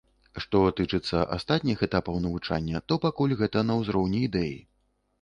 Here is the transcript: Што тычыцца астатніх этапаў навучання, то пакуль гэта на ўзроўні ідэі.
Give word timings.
Што 0.45 0.61
тычыцца 0.79 1.19
астатніх 1.37 1.85
этапаў 1.89 2.19
навучання, 2.25 2.85
то 2.91 3.01
пакуль 3.07 3.39
гэта 3.45 3.67
на 3.71 3.81
ўзроўні 3.85 4.27
ідэі. 4.31 4.61